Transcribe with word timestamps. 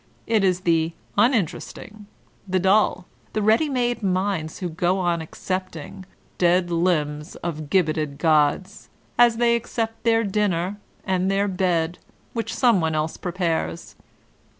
It 0.25 0.43
is 0.43 0.61
the 0.61 0.93
uninterest 1.15 1.77
ing, 1.77 2.07
the 2.47 2.57
dull, 2.57 3.05
the 3.33 3.41
ready 3.43 3.69
made 3.69 4.01
minds 4.01 4.57
who 4.57 4.67
go 4.67 4.97
on 4.97 5.21
accepting 5.21 6.07
''Dead 6.39 6.71
limbs 6.71 7.35
of 7.43 7.69
gibbeted 7.69 8.17
gods,'* 8.17 8.89
as 9.19 9.37
they 9.37 9.55
accept 9.55 10.01
their 10.03 10.23
dinner 10.23 10.77
and 11.05 11.29
their 11.29 11.47
bed, 11.47 11.99
which 12.33 12.51
someone 12.55 12.95
else 12.95 13.15
prepares. 13.15 13.95